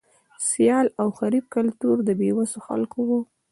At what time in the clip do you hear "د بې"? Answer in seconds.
2.03-2.29